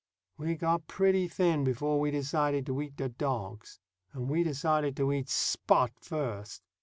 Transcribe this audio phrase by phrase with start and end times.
[0.35, 3.77] We got pretty thin before we decided to eat the dogs,
[4.13, 6.63] and we decided to eat Spot first.